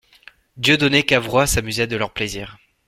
[0.57, 2.57] Dieudonné Cavrois s'amusait de leurs plaisirs.